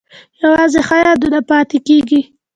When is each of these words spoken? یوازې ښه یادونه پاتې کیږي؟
یوازې 0.41 0.81
ښه 0.87 0.97
یادونه 1.05 1.39
پاتې 1.49 1.77
کیږي؟ 1.87 2.21